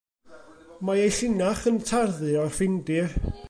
Mae 0.89 1.01
ei 1.03 1.11
llinach 1.17 1.63
yn 1.73 1.79
tarddu 1.91 2.33
o'r 2.45 2.53
Ffindir. 2.59 3.19